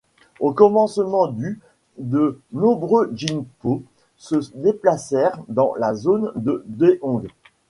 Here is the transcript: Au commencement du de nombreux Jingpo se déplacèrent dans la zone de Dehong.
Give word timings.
Au 0.39 0.51
commencement 0.51 1.27
du 1.27 1.59
de 1.99 2.41
nombreux 2.53 3.11
Jingpo 3.15 3.83
se 4.17 4.33
déplacèrent 4.55 5.39
dans 5.47 5.75
la 5.77 5.93
zone 5.93 6.31
de 6.35 6.63
Dehong. 6.65 7.27